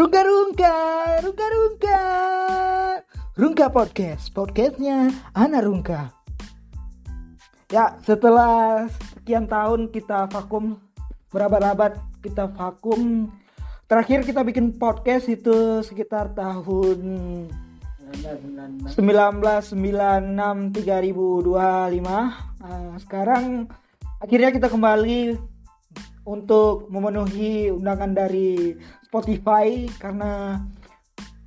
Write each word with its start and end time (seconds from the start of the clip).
Rungka 0.00 0.24
Rungka, 0.24 0.76
Rungka 1.20 1.46
Rungka, 1.52 2.00
Rungka 3.36 3.66
Podcast, 3.68 4.32
podcastnya 4.32 5.12
Ana 5.36 5.60
Rungka. 5.60 6.08
Ya, 7.68 8.00
setelah 8.00 8.88
sekian 9.12 9.44
tahun 9.44 9.92
kita 9.92 10.24
vakum, 10.32 10.80
berabad-abad 11.28 12.00
kita 12.24 12.48
vakum, 12.48 13.28
terakhir 13.92 14.24
kita 14.24 14.40
bikin 14.40 14.72
podcast 14.80 15.28
itu 15.28 15.84
sekitar 15.84 16.32
tahun 16.32 17.00
1996 18.88 19.76
3025. 20.80 20.80
Nah, 22.64 22.96
sekarang 23.04 23.68
akhirnya 24.16 24.48
kita 24.48 24.72
kembali 24.72 25.36
untuk 26.24 26.88
memenuhi 26.88 27.68
undangan 27.68 28.16
dari 28.16 28.80
Spotify 29.10 29.90
karena 29.98 30.62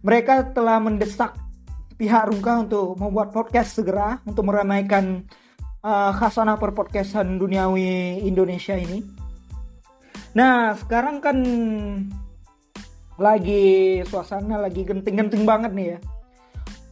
mereka 0.04 0.52
telah 0.52 0.84
mendesak 0.84 1.32
pihak 1.96 2.28
Rungka 2.28 2.68
untuk 2.68 3.00
membuat 3.00 3.32
podcast 3.32 3.80
segera 3.80 4.20
untuk 4.28 4.52
meramaikan 4.52 5.24
uh, 5.80 6.12
khasanah 6.12 6.60
perpodcastan 6.60 7.40
duniawi 7.40 8.20
Indonesia 8.28 8.76
ini. 8.76 9.00
Nah, 10.36 10.76
sekarang 10.76 11.24
kan 11.24 11.38
lagi 13.16 14.02
suasana 14.12 14.60
lagi 14.60 14.84
genting-genting 14.84 15.48
banget 15.48 15.72
nih 15.72 15.88
ya. 15.96 16.00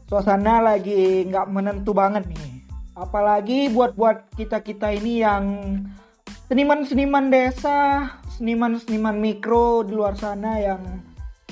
Suasana 0.07 0.63
lagi 0.63 1.27
nggak 1.27 1.51
menentu 1.51 1.91
banget 1.91 2.23
nih. 2.31 2.63
Apalagi 2.95 3.67
buat-buat 3.75 4.39
kita-kita 4.39 4.95
ini 4.95 5.19
yang 5.19 5.43
seniman-seniman 6.47 7.27
desa, 7.27 8.07
seniman-seniman 8.41 9.21
mikro 9.21 9.85
di 9.85 9.93
luar 9.93 10.17
sana 10.17 10.57
yang 10.57 10.81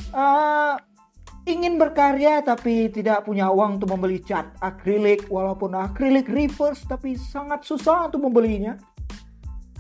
uh, 0.10 0.74
ingin 1.46 1.78
berkarya 1.78 2.42
tapi 2.42 2.90
tidak 2.90 3.30
punya 3.30 3.54
uang 3.54 3.78
untuk 3.78 3.94
membeli 3.94 4.18
cat 4.26 4.58
akrilik 4.58 5.30
walaupun 5.30 5.78
akrilik 5.78 6.26
reverse 6.26 6.82
tapi 6.90 7.14
sangat 7.14 7.62
susah 7.62 8.10
untuk 8.10 8.26
membelinya. 8.26 8.74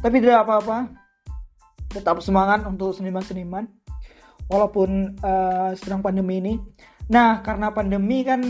Tapi 0.05 0.21
tidak 0.21 0.45
apa-apa. 0.45 0.93
Tetap 1.89 2.21
semangat 2.21 2.61
untuk 2.69 2.93
seniman-seniman 2.93 3.65
walaupun 4.45 5.17
uh, 5.25 5.73
sedang 5.73 6.05
pandemi 6.05 6.37
ini. 6.37 6.53
Nah, 7.09 7.41
karena 7.41 7.73
pandemi 7.73 8.21
kan 8.21 8.41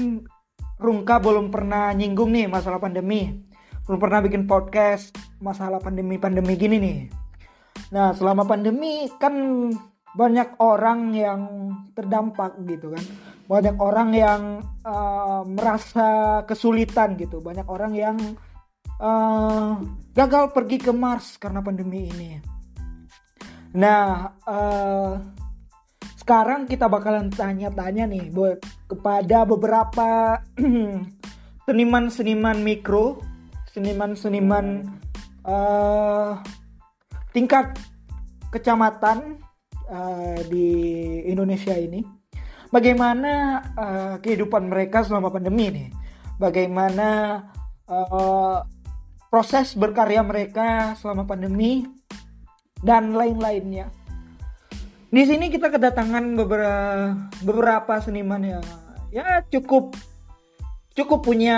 Rungka 0.79 1.19
belum 1.19 1.51
pernah 1.51 1.91
nyinggung 1.91 2.31
nih 2.31 2.47
masalah 2.47 2.79
pandemi 2.79 3.35
belum 3.83 3.99
pernah 3.99 4.23
bikin 4.23 4.47
podcast 4.47 5.11
masalah 5.43 5.81
pandemi-pandemi 5.83 6.55
gini 6.55 6.77
nih. 6.79 6.97
Nah, 7.89 8.13
selama 8.13 8.45
pandemi 8.45 9.09
kan 9.17 9.33
banyak 10.13 10.57
orang 10.61 11.13
yang 11.13 11.41
terdampak 11.93 12.57
gitu 12.65 12.93
kan. 12.93 13.03
Banyak 13.49 13.75
orang 13.81 14.09
yang 14.13 14.41
uh, 14.85 15.41
merasa 15.45 16.41
kesulitan 16.45 17.17
gitu. 17.17 17.41
Banyak 17.41 17.65
orang 17.65 17.93
yang 17.97 18.17
uh, 19.01 19.77
gagal 20.13 20.53
pergi 20.53 20.77
ke 20.77 20.91
Mars 20.93 21.41
karena 21.41 21.61
pandemi 21.65 22.09
ini. 22.09 22.31
Nah, 23.73 24.33
uh, 24.45 25.17
sekarang 26.17 26.69
kita 26.69 26.85
bakalan 26.85 27.33
tanya-tanya 27.33 28.05
nih 28.05 28.29
buat 28.29 28.61
kepada 28.85 29.49
beberapa 29.49 30.37
seniman-seniman 31.65 32.61
mikro 32.61 33.21
seniman-seniman 33.73 34.89
uh, 35.45 36.37
tingkat 37.33 37.77
kecamatan 38.49 39.37
uh, 39.89 40.39
di 40.49 40.67
Indonesia 41.29 41.73
ini. 41.77 42.01
Bagaimana 42.69 43.33
uh, 43.73 44.15
kehidupan 44.21 44.69
mereka 44.69 45.01
selama 45.01 45.33
pandemi 45.33 45.73
ini? 45.73 45.85
Bagaimana 46.37 47.41
uh, 47.89 48.61
proses 49.29 49.73
berkarya 49.73 50.21
mereka 50.21 50.93
selama 50.97 51.25
pandemi 51.25 51.85
dan 52.81 53.13
lain-lainnya. 53.13 53.89
Di 55.09 55.25
sini 55.25 55.49
kita 55.49 55.73
kedatangan 55.73 56.37
beberapa 56.37 57.17
beberapa 57.41 57.93
seniman 57.97 58.45
yang 58.45 58.65
ya 59.09 59.41
cukup 59.49 59.97
cukup 60.93 61.25
punya 61.25 61.57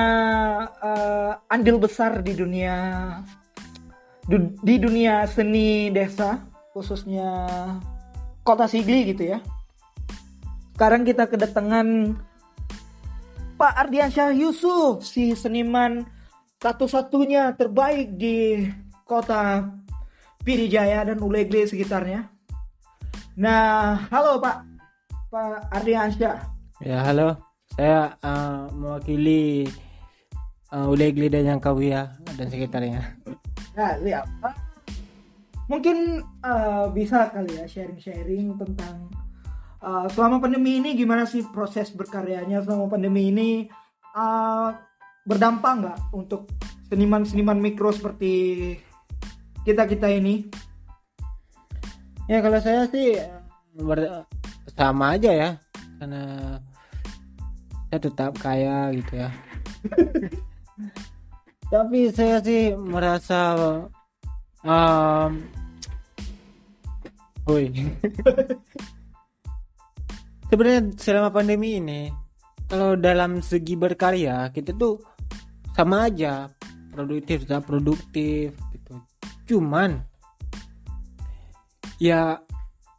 uh, 0.80 1.36
andil 1.52 1.76
besar 1.76 2.24
di 2.24 2.32
dunia 2.32 2.76
du, 4.28 4.54
di 4.62 4.76
dunia 4.82 5.26
seni 5.30 5.90
desa 5.94 6.42
khususnya 6.74 7.48
kota 8.42 8.66
Sigli 8.66 9.14
gitu 9.14 9.32
ya. 9.32 9.40
Sekarang 10.76 11.06
kita 11.06 11.30
kedatangan 11.30 12.18
Pak 13.56 13.74
Ardiansyah 13.86 14.34
Yusuf 14.34 15.06
si 15.06 15.38
seniman 15.38 16.06
satu-satunya 16.58 17.54
terbaik 17.54 18.18
di 18.18 18.66
kota 19.06 19.70
Pirijaya 20.42 21.06
dan 21.06 21.22
Ulegle 21.22 21.70
sekitarnya. 21.70 22.26
Nah, 23.38 24.10
halo 24.10 24.42
Pak 24.42 24.66
Pak 25.30 25.70
Ardiansyah. 25.70 26.38
Ya, 26.82 27.06
halo 27.06 27.38
saya 27.76 28.20
uh, 28.20 28.68
mewakili 28.76 29.68
uh, 30.76 30.92
Ulegli 30.92 31.32
dan 31.32 31.48
yang 31.56 31.62
Kawia 31.62 32.20
dan 32.36 32.48
sekitarnya. 32.52 33.16
Nah, 33.76 33.96
lihat. 34.04 34.28
Mungkin 35.72 36.20
uh, 36.44 36.92
bisa 36.92 37.32
kali 37.32 37.56
ya 37.56 37.64
sharing-sharing 37.64 38.60
tentang 38.60 39.08
uh, 39.80 40.04
selama 40.12 40.44
pandemi 40.44 40.84
ini 40.84 41.00
gimana 41.00 41.24
sih 41.24 41.48
proses 41.48 41.96
berkaryanya 41.96 42.60
selama 42.60 42.92
pandemi 42.92 43.32
ini 43.32 43.50
uh, 44.12 44.76
berdampak 45.24 45.74
nggak 45.80 46.00
untuk 46.12 46.52
seniman-seniman 46.92 47.56
mikro 47.56 47.96
seperti 47.96 48.76
kita 49.64 49.88
kita 49.88 50.12
ini? 50.12 50.52
Ya 52.28 52.44
kalau 52.44 52.60
saya 52.60 52.84
sih 52.92 53.16
sama 54.76 55.16
aja 55.16 55.32
ya 55.32 55.50
karena 56.00 56.24
saya 57.88 58.00
tetap 58.02 58.32
kaya 58.40 58.90
gitu 58.96 59.14
ya 59.20 59.30
tapi 61.72 62.12
saya 62.12 62.44
sih 62.44 62.76
merasa 62.76 63.56
um, 64.68 65.32
Woi. 67.48 67.72
sebenarnya 70.52 70.92
selama 71.00 71.32
pandemi 71.32 71.80
ini 71.80 72.12
kalau 72.68 73.00
dalam 73.00 73.40
segi 73.40 73.80
berkarya 73.80 74.52
kita 74.52 74.76
tuh 74.76 75.00
sama 75.72 76.12
aja. 76.12 76.52
Produktif 76.92 77.48
tetap 77.48 77.64
produktif 77.64 78.52
gitu. 78.76 78.94
Cuman 79.48 79.96
ya 81.96 82.36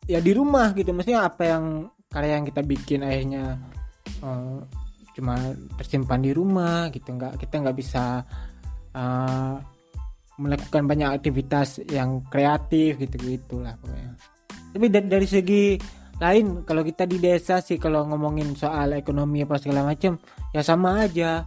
ya 0.09 0.19
di 0.25 0.33
rumah 0.33 0.73
gitu. 0.73 0.97
Maksudnya 0.97 1.29
apa 1.29 1.45
yang 1.45 1.65
karya 2.09 2.41
yang 2.41 2.47
kita 2.49 2.65
bikin 2.65 3.05
akhirnya 3.05 3.61
uh, 4.25 4.65
cuma 5.13 5.37
tersimpan 5.77 6.25
di 6.25 6.33
rumah 6.33 6.89
gitu. 6.89 7.13
Nggak 7.13 7.37
kita 7.37 7.55
nggak 7.61 7.77
bisa 7.77 8.25
uh, 8.97 9.57
melakukan 10.41 10.89
banyak 10.89 11.09
aktivitas 11.13 11.85
yang 11.93 12.25
kreatif 12.33 12.97
gitu 12.97 13.17
gitulah 13.21 13.77
pokoknya. 13.79 14.17
Tapi 14.73 14.87
dari, 14.89 15.07
dari 15.09 15.27
segi 15.29 15.65
lain 16.23 16.63
kalau 16.63 16.87
kita 16.87 17.05
di 17.05 17.19
desa 17.19 17.59
sih 17.59 17.77
kalau 17.77 18.07
ngomongin 18.07 18.55
soal 18.55 18.95
ekonomi 18.95 19.43
apa 19.43 19.59
segala 19.61 19.85
macam 19.85 20.17
ya 20.57 20.65
sama 20.65 21.05
aja. 21.05 21.45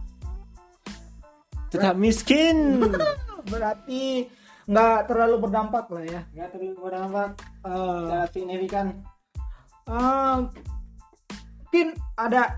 Tetap 1.72 1.98
miskin. 1.98 2.78
Berarti 3.52 4.26
nggak 4.66 4.98
terlalu 5.10 5.36
berdampak 5.42 5.86
lah 5.90 6.04
ya. 6.06 6.20
Nggak 6.34 6.48
terlalu 6.54 6.76
berdampak. 6.78 7.30
Uh, 7.66 8.22
signifikan 8.30 9.02
uh, 9.90 10.46
mungkin 11.66 11.98
ada 12.16 12.54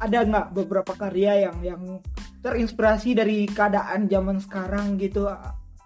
ada 0.00 0.18
nggak 0.24 0.46
beberapa 0.54 0.96
karya 0.96 1.50
yang 1.50 1.56
yang 1.60 1.82
terinspirasi 2.42 3.14
dari 3.14 3.46
keadaan 3.46 4.10
zaman 4.10 4.42
sekarang 4.42 4.98
gitu. 4.98 5.30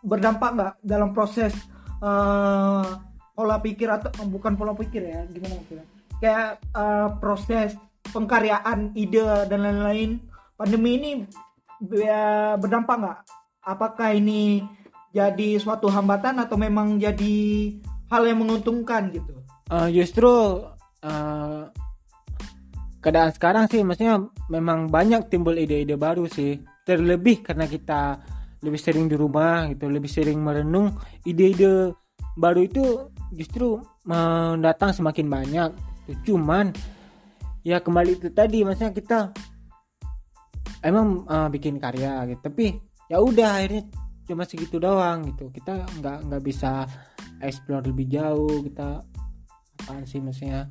Berdampak 0.01 0.51
nggak 0.57 0.75
dalam 0.81 1.13
proses 1.13 1.53
uh, 2.01 2.99
pola 3.37 3.61
pikir 3.61 3.93
atau 3.93 4.11
bukan 4.27 4.57
pola 4.57 4.73
pikir 4.73 5.05
ya 5.05 5.21
gimana 5.29 5.61
maksudnya? 5.61 5.87
Kayak 6.17 6.65
uh, 6.73 7.09
proses 7.21 7.77
pengkaryaan 8.11 8.97
ide 8.97 9.23
dan 9.47 9.61
lain-lain. 9.63 10.19
Pandemi 10.57 10.97
ini 10.97 11.11
ya, 11.93 12.57
berdampak 12.57 12.97
nggak? 12.97 13.19
Apakah 13.67 14.17
ini 14.17 14.65
jadi 15.13 15.61
suatu 15.61 15.93
hambatan 15.93 16.41
atau 16.41 16.57
memang 16.57 16.97
jadi 16.97 17.37
hal 18.09 18.25
yang 18.25 18.41
menguntungkan 18.41 19.13
gitu? 19.13 19.37
Uh, 19.69 19.91
justru 19.93 20.31
uh, 21.05 21.69
keadaan 23.07 23.31
sekarang 23.31 23.71
sih 23.71 23.87
maksudnya 23.87 24.19
memang 24.51 24.91
banyak 24.91 25.31
timbul 25.31 25.55
ide-ide 25.55 25.95
baru 25.95 26.27
sih. 26.27 26.59
Terlebih 26.83 27.47
karena 27.47 27.71
kita 27.71 28.19
lebih 28.67 28.83
sering 28.83 29.07
di 29.07 29.15
rumah 29.15 29.71
gitu 29.71 29.87
lebih 29.87 30.11
sering 30.11 30.43
merenung 30.43 30.91
ide-ide 31.23 31.95
baru 32.35 32.67
itu 32.67 33.15
justru 33.31 33.79
mendatang 34.11 34.91
semakin 34.91 35.31
banyak. 35.31 35.71
Cuman 36.27 36.75
ya 37.63 37.79
kembali 37.79 38.19
itu 38.19 38.35
tadi 38.35 38.67
maksudnya 38.67 38.91
kita 38.91 39.19
emang 40.83 41.23
uh, 41.31 41.47
bikin 41.47 41.79
karya 41.79 42.27
gitu. 42.27 42.43
Tapi 42.43 42.75
ya 43.07 43.23
udah 43.23 43.63
akhirnya 43.63 43.87
cuma 44.27 44.43
segitu 44.43 44.83
doang 44.83 45.31
gitu. 45.31 45.55
Kita 45.55 45.87
nggak 46.03 46.27
nggak 46.27 46.43
bisa 46.43 46.91
explore 47.39 47.87
lebih 47.87 48.11
jauh 48.11 48.67
kita 48.67 48.99
apaan 49.87 50.03
sih 50.03 50.19
maksudnya 50.19 50.67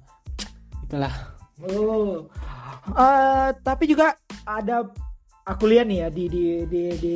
itulah 0.83 1.34
oh. 1.63 2.27
Uh, 2.85 3.49
tapi 3.65 3.89
juga 3.89 4.13
ada 4.45 4.85
aku 5.45 5.65
lihat 5.69 5.89
nih 5.89 6.05
ya 6.05 6.07
di 6.13 6.25
di 6.29 6.45
di 6.69 6.83
di, 7.01 7.15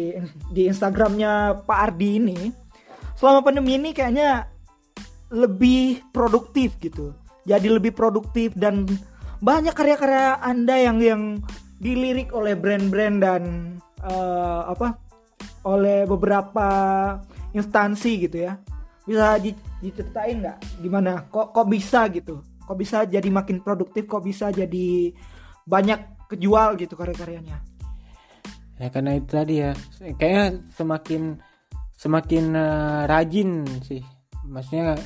di 0.49 0.61
Instagramnya 0.65 1.65
Pak 1.65 1.79
Ardi 1.89 2.09
ini 2.17 2.39
selama 3.13 3.45
pandemi 3.45 3.77
ini 3.77 3.93
kayaknya 3.93 4.49
lebih 5.29 6.01
produktif 6.09 6.73
gitu. 6.81 7.13
Jadi 7.45 7.69
lebih 7.69 7.93
produktif 7.93 8.53
dan 8.57 8.85
banyak 9.41 9.73
karya-karya 9.77 10.41
anda 10.41 10.75
yang 10.77 10.97
yang 11.01 11.23
dilirik 11.77 12.33
oleh 12.33 12.57
brand-brand 12.57 13.17
dan 13.21 13.43
uh, 14.01 14.73
apa 14.73 14.97
oleh 15.69 16.09
beberapa 16.09 16.67
instansi 17.53 18.25
gitu 18.25 18.37
ya. 18.49 18.57
Bisa 19.05 19.37
diceritain 19.37 20.41
nggak 20.41 20.57
gimana? 20.81 21.29
Kok 21.29 21.53
kok 21.53 21.67
bisa 21.69 22.09
gitu 22.09 22.41
kok 22.69 22.77
bisa 22.77 23.01
jadi 23.09 23.25
makin 23.33 23.65
produktif 23.65 24.05
kok 24.05 24.21
bisa 24.21 24.53
jadi 24.53 25.09
banyak 25.65 26.29
kejual 26.29 26.77
gitu 26.77 26.93
karya-karyanya? 26.93 27.57
Ya 28.77 28.87
karena 28.93 29.17
itu 29.17 29.33
tadi 29.33 29.55
ya. 29.57 29.73
Kayaknya 29.97 30.45
semakin 30.77 31.41
semakin 31.97 32.45
uh, 32.53 33.09
rajin 33.09 33.65
sih. 33.81 34.05
Maksudnya 34.45 35.01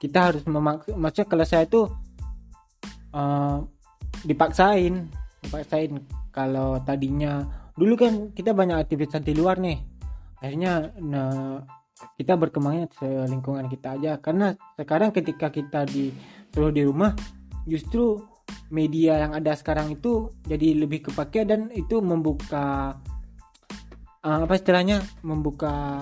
kita 0.00 0.32
harus 0.32 0.48
memak 0.48 0.88
maksudnya 0.96 1.28
kalau 1.28 1.44
saya 1.44 1.68
itu 1.68 1.84
uh, 3.12 3.60
dipaksain 4.24 5.12
dipaksain 5.44 6.00
kalau 6.32 6.80
tadinya 6.80 7.44
dulu 7.76 8.00
kan 8.00 8.32
kita 8.32 8.56
banyak 8.56 8.80
aktivitas 8.80 9.20
di 9.20 9.36
luar 9.36 9.60
nih. 9.60 9.84
Akhirnya 10.40 10.96
nah, 10.96 11.60
kita 12.18 12.34
berkembangnya 12.36 12.90
selingkungan 12.96 13.68
kita 13.70 14.00
aja. 14.00 14.12
Karena 14.18 14.52
sekarang 14.76 15.14
ketika 15.14 15.48
kita 15.48 15.86
di 15.86 16.10
selalu 16.54 16.70
di 16.70 16.82
rumah 16.86 17.12
justru 17.66 18.22
media 18.70 19.26
yang 19.26 19.34
ada 19.34 19.58
sekarang 19.58 19.90
itu 19.90 20.30
jadi 20.46 20.86
lebih 20.86 21.10
kepake 21.10 21.42
dan 21.42 21.68
itu 21.74 21.98
membuka 21.98 22.96
uh, 24.22 24.38
apa 24.46 24.54
istilahnya 24.54 25.02
membuka 25.26 26.00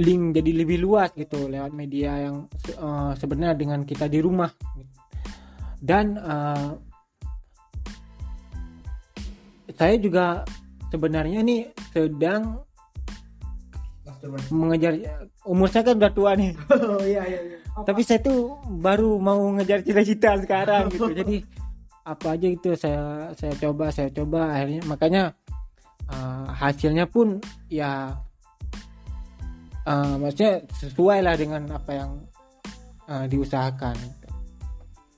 link 0.00 0.34
jadi 0.34 0.50
lebih 0.64 0.82
luas 0.82 1.12
gitu 1.14 1.46
lewat 1.46 1.76
media 1.76 2.28
yang 2.28 2.48
uh, 2.80 3.12
sebenarnya 3.14 3.54
dengan 3.54 3.80
kita 3.84 4.08
di 4.08 4.18
rumah 4.24 4.50
dan 5.80 6.16
uh, 6.16 6.74
saya 9.76 10.00
juga 10.00 10.42
sebenarnya 10.88 11.44
nih 11.44 11.68
sedang 11.92 12.64
mengejar 14.50 14.96
umur 15.44 15.68
saya 15.70 15.92
kan 15.92 16.00
udah 16.00 16.12
tua 16.12 16.32
nih. 16.34 16.56
Oh 16.96 17.04
iya 17.04 17.22
iya. 17.28 17.65
Tapi 17.76 18.00
saya 18.00 18.24
tuh 18.24 18.56
baru 18.80 19.20
mau 19.20 19.40
ngejar 19.58 19.84
cita-cita 19.84 20.38
sekarang 20.40 20.88
gitu. 20.88 21.12
Jadi 21.12 21.44
apa 22.06 22.38
aja 22.38 22.48
itu 22.48 22.70
saya 22.78 23.34
saya 23.34 23.52
coba 23.58 23.90
saya 23.90 24.08
coba 24.14 24.54
akhirnya 24.54 24.80
makanya 24.86 25.22
uh, 26.06 26.46
hasilnya 26.54 27.10
pun 27.10 27.42
ya 27.66 28.14
uh, 29.84 30.14
maksudnya 30.16 30.62
sesuai 30.78 31.18
lah 31.20 31.34
dengan 31.34 31.68
apa 31.74 31.90
yang 31.92 32.10
uh, 33.10 33.26
diusahakan. 33.28 33.98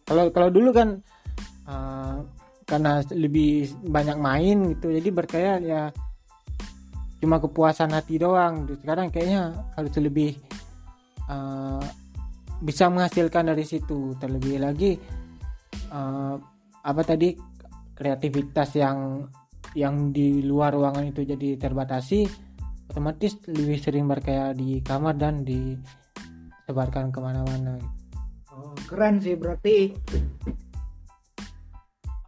Kalau 0.08 0.32
kalau 0.32 0.48
dulu 0.48 0.72
kan 0.72 0.98
uh, 1.68 2.24
karena 2.68 3.00
lebih 3.16 3.72
banyak 3.80 4.16
main 4.20 4.76
gitu 4.76 4.92
jadi 4.92 5.08
berkaya 5.08 5.52
ya 5.64 5.82
cuma 7.18 7.40
kepuasan 7.40 7.96
hati 7.96 8.20
doang 8.20 8.68
sekarang 8.84 9.08
kayaknya 9.08 9.56
harus 9.72 9.90
lebih 9.96 10.36
uh, 11.26 11.80
bisa 12.62 12.90
menghasilkan 12.90 13.50
dari 13.54 13.64
situ. 13.64 14.14
Terlebih 14.18 14.62
lagi 14.62 14.98
uh, 15.92 16.36
apa 16.82 17.02
tadi 17.04 17.34
kreativitas 17.94 18.78
yang 18.78 19.26
yang 19.76 20.14
di 20.14 20.40
luar 20.40 20.72
ruangan 20.72 21.12
itu 21.12 21.26
jadi 21.28 21.60
terbatasi 21.60 22.24
otomatis 22.88 23.36
lebih 23.52 23.78
sering 23.78 24.08
berkaya 24.08 24.56
di 24.56 24.80
kamar 24.80 25.14
dan 25.18 25.44
disebarkan 25.44 27.12
ke 27.12 27.18
mana-mana. 27.20 27.76
Oh, 28.48 28.72
keren 28.88 29.20
sih 29.20 29.36
berarti 29.36 29.92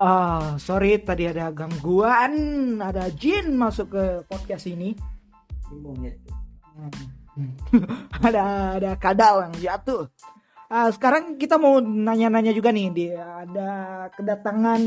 Ah, 0.01 0.57
sorry 0.57 0.97
tadi 1.05 1.29
ada 1.29 1.53
gangguan, 1.53 2.33
ada 2.81 3.13
jin 3.13 3.53
masuk 3.53 3.93
ke 3.93 4.05
podcast 4.25 4.65
ini. 4.65 4.97
ada 8.27 8.43
ada 8.79 8.91
kadal 8.97 9.49
yang 9.49 9.55
jatuh. 9.59 10.09
Uh, 10.71 10.87
sekarang 10.95 11.35
kita 11.35 11.59
mau 11.59 11.83
nanya-nanya 11.83 12.55
juga 12.55 12.71
nih, 12.71 12.95
di, 12.95 13.11
ada 13.11 14.07
kedatangan 14.15 14.83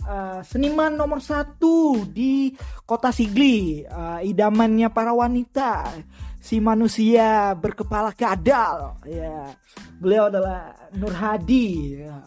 uh, 0.00 0.40
seniman 0.40 0.96
nomor 0.96 1.20
satu 1.20 2.00
di 2.08 2.56
kota 2.88 3.12
Sigli, 3.12 3.84
uh, 3.84 4.24
idamannya 4.24 4.88
para 4.88 5.12
wanita, 5.12 5.84
si 6.40 6.64
manusia 6.64 7.52
berkepala 7.60 8.16
kadal. 8.16 8.96
Ya, 9.04 9.52
beliau 10.00 10.32
adalah 10.32 10.72
Nur 10.96 11.12
Hadi. 11.12 12.00
Ya 12.08 12.24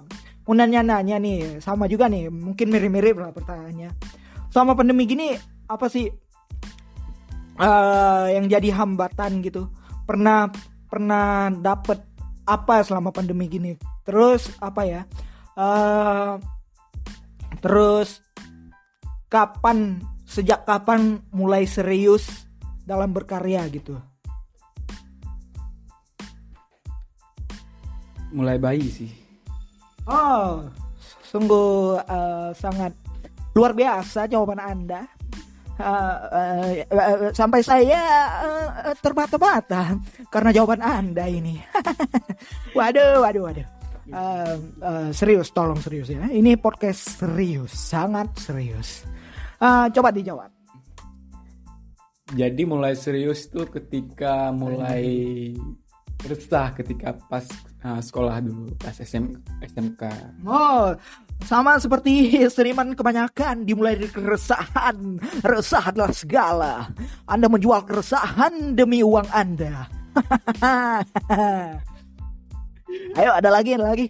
mau 0.52 0.58
nanya-nanya 0.58 1.16
nih 1.22 1.62
sama 1.62 1.86
juga 1.86 2.10
nih 2.10 2.28
mungkin 2.28 2.74
mirip-mirip 2.74 3.16
lah 3.16 3.32
pertanyaannya 3.32 3.94
sama 4.50 4.74
pandemi 4.74 5.06
gini 5.06 5.38
apa 5.70 5.88
sih 5.88 6.10
uh, 7.62 8.26
yang 8.34 8.50
jadi 8.50 8.74
hambatan 8.74 9.46
gitu. 9.46 9.70
Pernah 10.10 10.50
pernah 10.90 11.54
dapet 11.54 12.02
apa 12.44 12.82
selama 12.82 13.14
pandemi 13.14 13.46
gini? 13.46 13.78
Terus 14.04 14.50
apa 14.58 14.82
ya? 14.84 15.02
Uh, 15.54 16.42
terus 17.62 18.26
kapan 19.30 20.02
sejak 20.26 20.66
kapan 20.66 21.22
mulai 21.30 21.70
serius 21.70 22.50
dalam 22.84 23.14
berkarya 23.14 23.64
gitu? 23.70 23.96
Mulai 28.32 28.58
bayi 28.58 28.88
sih. 28.88 29.12
Oh, 30.08 30.66
sungguh 31.30 32.00
uh, 32.00 32.56
sangat 32.56 32.96
luar 33.54 33.76
biasa 33.76 34.26
jawaban 34.32 34.58
Anda. 34.58 35.06
Uh, 35.82 36.18
uh, 36.30 36.66
uh, 36.94 37.30
sampai 37.34 37.66
saya 37.66 38.02
uh, 38.46 38.94
terbata-bata 39.02 39.98
karena 40.30 40.50
jawaban 40.54 40.86
Anda 40.86 41.26
ini. 41.26 41.58
waduh, 42.78 43.26
waduh, 43.26 43.44
waduh. 43.50 43.68
Uh, 44.12 44.56
uh, 44.82 45.10
serius, 45.10 45.50
tolong 45.50 45.80
serius 45.82 46.14
ya. 46.14 46.30
Ini 46.30 46.58
podcast 46.62 47.22
serius, 47.22 47.74
sangat 47.74 48.30
serius. 48.38 49.10
Uh, 49.58 49.90
coba 49.90 50.14
dijawab. 50.14 50.52
Jadi 52.32 52.64
mulai 52.64 52.96
serius 52.96 53.52
tuh 53.52 53.68
ketika 53.68 54.56
mulai 54.56 55.52
resah 56.22 56.72
ketika 56.78 57.18
pas 57.28 57.44
uh, 57.84 58.00
sekolah 58.00 58.40
dulu 58.40 58.72
pas 58.78 58.94
SM, 58.94 59.36
SMK. 59.60 60.02
Oh, 60.46 60.96
sama 61.46 61.78
seperti 61.82 62.46
seriman 62.48 62.94
kebanyakan 62.94 63.66
dimulai 63.66 63.98
dari 63.98 64.10
keresahan. 64.10 65.18
Resah 65.42 65.84
adalah 65.90 66.14
segala. 66.14 66.90
Anda 67.26 67.50
menjual 67.50 67.86
keresahan 67.86 68.78
demi 68.78 69.02
uang 69.02 69.28
Anda. 69.34 69.90
Ayo 73.20 73.32
ada 73.32 73.50
lagi, 73.50 73.76
ada 73.76 73.86
lagi. 73.92 74.08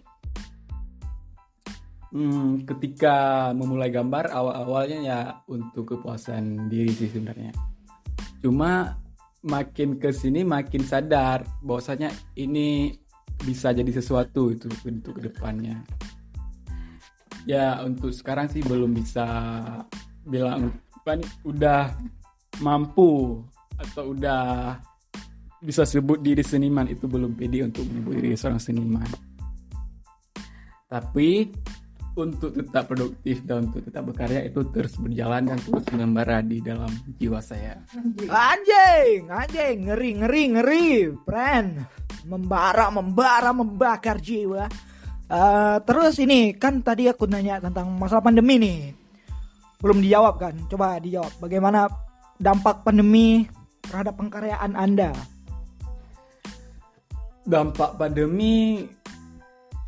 Hmm, 2.12 2.68
ketika 2.68 3.50
memulai 3.56 3.88
gambar 3.88 4.36
awal-awalnya 4.36 5.00
ya 5.00 5.20
untuk 5.48 5.96
kepuasan 5.96 6.68
diri 6.68 6.92
sih 6.92 7.08
sebenarnya. 7.08 7.56
Cuma 8.44 9.00
makin 9.48 9.96
ke 9.98 10.12
sini 10.12 10.44
makin 10.44 10.84
sadar 10.84 11.48
bahwasanya 11.64 12.12
ini 12.36 13.00
bisa 13.42 13.74
jadi 13.74 13.90
sesuatu 13.90 14.54
itu 14.54 14.70
untuk 14.86 15.18
ke 15.18 15.32
depannya 15.32 15.82
ya 17.46 17.82
untuk 17.82 18.14
sekarang 18.14 18.48
sih 18.52 18.62
belum 18.62 18.94
bisa 18.94 19.26
bilang 20.26 20.70
apa 21.02 21.18
nih 21.18 21.30
udah 21.46 21.84
mampu 22.62 23.42
atau 23.82 24.14
udah 24.14 24.78
bisa 25.62 25.86
sebut 25.86 26.22
diri 26.22 26.46
seniman 26.46 26.86
itu 26.90 27.10
belum 27.10 27.34
pede 27.34 27.66
untuk 27.66 27.86
menyebut 27.90 28.14
diri 28.22 28.38
seorang 28.38 28.62
seniman 28.62 29.10
tapi 30.86 31.50
untuk 32.12 32.52
tetap 32.52 32.92
produktif 32.92 33.40
dan 33.48 33.72
untuk 33.72 33.88
tetap 33.88 34.04
berkarya 34.04 34.44
itu 34.44 34.60
terus 34.76 35.00
berjalan 35.00 35.48
dan 35.48 35.58
terus 35.64 35.86
mengembara 35.96 36.44
di 36.44 36.60
dalam 36.60 36.92
jiwa 37.16 37.40
saya. 37.40 37.80
Anjing, 38.28 39.32
anjing, 39.32 39.88
ngeri, 39.88 40.10
ngeri, 40.20 40.44
ngeri, 40.60 40.88
friend, 41.24 41.70
membara, 42.28 42.92
membara, 42.92 43.56
membakar 43.56 44.20
jiwa. 44.20 44.68
Eh, 45.32 45.78
terus 45.88 46.20
ini 46.20 46.52
kan 46.60 46.84
tadi 46.84 47.08
aku 47.08 47.24
nanya 47.24 47.64
tentang 47.64 47.88
masalah 47.96 48.28
pandemi 48.28 48.60
nih. 48.60 48.80
Belum 49.80 50.04
dijawab 50.04 50.36
kan? 50.36 50.54
Coba 50.68 51.00
dijawab. 51.00 51.40
Bagaimana 51.40 51.88
dampak 52.36 52.84
pandemi 52.84 53.48
terhadap 53.88 54.20
pengkaryaan 54.20 54.76
Anda? 54.76 55.16
dampak 57.46 57.98
pandemi 57.98 58.86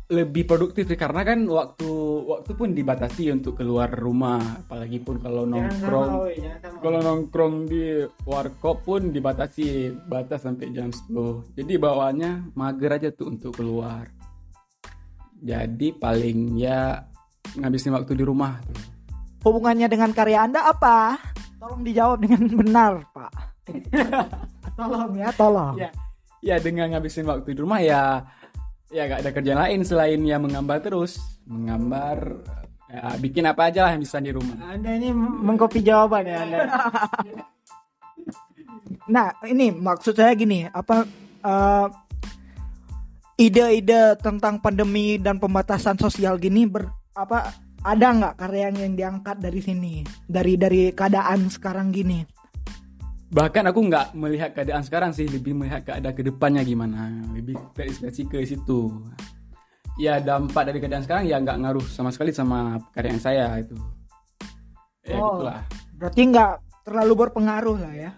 lebih 0.04 0.44
produktif 0.44 0.84
sih, 0.84 1.00
karena 1.00 1.24
kan 1.24 1.48
waktu 1.48 1.88
waktu 2.28 2.52
pun 2.52 2.76
dibatasi 2.76 3.32
untuk 3.32 3.56
keluar 3.56 3.88
rumah 3.88 4.60
apalagi 4.60 5.00
pun 5.00 5.16
kalau 5.16 5.48
nongkrong 5.48 6.28
kalau 6.84 7.00
nongkrong 7.00 7.64
di 7.64 8.04
warkop 8.28 8.84
pun 8.84 9.08
dibatasi 9.08 9.96
batas 10.04 10.44
sampai 10.44 10.76
jam 10.76 10.92
10 10.92 11.56
jadi 11.56 11.80
bawaannya 11.80 12.52
mager 12.52 13.00
aja 13.00 13.08
tuh 13.16 13.32
untuk 13.32 13.56
keluar 13.56 14.04
jadi 15.44 15.88
paling 16.00 16.56
ya 16.56 17.04
ngabisin 17.60 17.92
waktu 17.92 18.16
di 18.16 18.24
rumah. 18.24 18.56
Hubungannya 19.44 19.92
dengan 19.92 20.16
karya 20.16 20.48
Anda 20.48 20.64
apa? 20.64 21.20
Tolong 21.60 21.84
dijawab 21.84 22.24
dengan 22.24 22.48
benar, 22.48 22.92
Pak. 23.12 23.32
tolong 24.80 25.12
ya, 25.20 25.28
tolong. 25.36 25.76
ya 25.76 25.92
ya 26.44 26.60
dengan 26.60 26.92
ngabisin 26.92 27.24
waktu 27.24 27.56
di 27.56 27.60
rumah 27.64 27.80
ya 27.80 28.20
ya 28.92 29.08
gak 29.08 29.24
ada 29.24 29.30
kerjaan 29.32 29.60
lain 29.64 29.80
selain 29.80 30.20
ya 30.20 30.36
menggambar 30.36 30.84
terus 30.84 31.16
menggambar 31.48 32.44
ya, 32.92 33.16
bikin 33.16 33.48
apa 33.48 33.72
aja 33.72 33.88
lah 33.88 33.96
yang 33.96 34.04
bisa 34.04 34.20
di 34.20 34.28
rumah 34.28 34.60
Anda 34.60 34.92
ini 34.92 35.08
mengkopi 35.16 35.80
jawaban 35.80 36.28
ya 36.28 36.36
Anda. 36.44 36.58
Nah, 39.04 39.36
ini 39.44 39.68
maksud 39.68 40.16
saya 40.16 40.32
gini, 40.32 40.64
apa 40.64 41.04
eh, 41.44 41.86
ide-ide 43.34 44.14
tentang 44.22 44.62
pandemi 44.62 45.18
dan 45.18 45.42
pembatasan 45.42 45.98
sosial 45.98 46.38
gini 46.38 46.70
ber 46.70 46.86
apa 47.14 47.50
ada 47.84 48.06
nggak 48.16 48.34
karya 48.40 48.72
yang 48.72 48.96
diangkat 48.96 49.36
dari 49.44 49.60
sini? 49.60 49.94
Dari 50.24 50.56
dari 50.56 50.88
keadaan 50.94 51.52
sekarang 51.52 51.92
gini? 51.92 52.24
Bahkan 53.28 53.68
aku 53.68 53.80
nggak 53.90 54.16
melihat 54.16 54.56
keadaan 54.56 54.80
sekarang 54.86 55.10
sih 55.12 55.28
lebih 55.28 55.52
melihat 55.52 55.84
keadaan 55.84 56.14
ke 56.16 56.22
depannya 56.24 56.62
gimana. 56.64 57.12
Lebih 57.34 57.58
terinspirasi 57.76 58.22
ke 58.30 58.40
situ. 58.46 58.88
Ya 60.00 60.18
dampak 60.18 60.70
dari 60.70 60.80
keadaan 60.80 61.04
sekarang 61.04 61.28
ya 61.28 61.36
nggak 61.42 61.58
ngaruh 61.60 61.86
sama 61.86 62.08
sekali 62.08 62.32
sama 62.32 62.80
karyaan 62.96 63.20
saya 63.20 63.52
itu. 63.60 63.76
Ya 65.04 65.20
Oh. 65.20 65.36
gitulah. 65.36 65.60
berarti 65.94 66.22
nggak 66.26 66.52
terlalu 66.88 67.12
berpengaruh 67.26 67.78
lah 67.78 67.94
ya? 67.94 68.10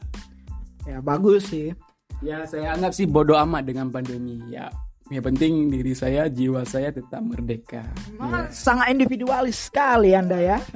Ya 0.86 0.98
bagus 1.02 1.50
sih. 1.50 1.74
Ya 2.22 2.46
saya 2.46 2.78
anggap 2.78 2.94
sih 2.94 3.04
bodoh 3.04 3.36
amat 3.36 3.66
dengan 3.66 3.90
pandemi. 3.90 4.38
Ya 4.48 4.70
yang 5.06 5.22
penting 5.22 5.70
diri 5.70 5.94
saya 5.94 6.26
jiwa 6.26 6.66
saya 6.66 6.90
tetap 6.90 7.22
merdeka. 7.22 7.86
Wah, 8.18 8.50
sangat 8.50 8.90
individualis 8.90 9.70
sekali 9.70 10.12
anda 10.12 10.38
ya. 10.38 10.58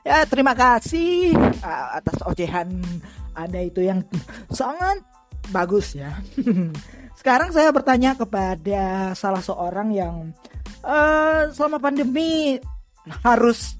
Ya 0.00 0.24
terima 0.24 0.56
kasih 0.56 1.36
uh, 1.36 2.00
atas 2.00 2.24
ocehan 2.24 2.72
anda 3.36 3.60
itu 3.60 3.84
yang 3.84 4.00
sangat 4.48 5.04
bagus 5.52 5.92
ya. 5.92 6.16
Sekarang 7.20 7.52
saya 7.52 7.68
bertanya 7.68 8.16
kepada 8.16 9.12
salah 9.12 9.44
seorang 9.44 9.92
yang 9.92 10.32
eh, 10.80 11.52
selama 11.52 11.76
pandemi 11.76 12.56
harus 13.20 13.76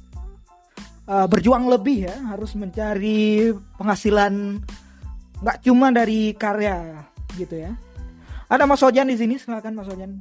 eh, 1.08 1.24
berjuang 1.24 1.72
lebih 1.72 2.04
ya 2.04 2.16
harus 2.36 2.52
mencari 2.52 3.48
penghasilan 3.80 4.60
nggak 5.40 5.58
cuma 5.64 5.88
dari 5.88 6.36
karya 6.36 7.00
gitu 7.40 7.64
ya 7.64 7.72
ada 8.50 8.66
Mas 8.66 8.82
Ojan 8.82 9.06
di 9.06 9.14
sini 9.14 9.38
silakan 9.38 9.78
Mas 9.78 9.86
Ojan. 9.86 10.18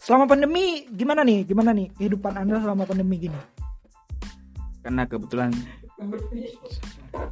Selama 0.00 0.24
pandemi 0.24 0.88
gimana 0.88 1.20
nih? 1.20 1.44
Gimana 1.44 1.76
nih 1.76 1.92
kehidupan 1.92 2.32
anda 2.32 2.56
selama 2.56 2.88
pandemi 2.88 3.28
gini? 3.28 3.36
Karena 4.80 5.04
kebetulan 5.04 5.52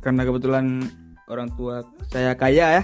karena 0.04 0.22
kebetulan 0.28 0.84
orang 1.32 1.48
tua 1.56 1.80
saya 2.12 2.36
kaya 2.36 2.66
ya. 2.76 2.82